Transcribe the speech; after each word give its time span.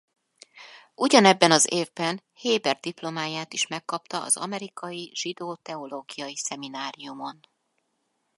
Ugyanebben 0.95 1.51
az 1.51 1.67
évben 1.73 2.23
héber 2.33 2.79
diplomáját 2.79 3.53
is 3.53 3.67
megkapta 3.67 4.21
az 4.23 4.37
Amerikai 4.37 5.11
Zsidó 5.13 5.55
Teológiai 5.55 6.35
Szemináriumon. 6.35 7.39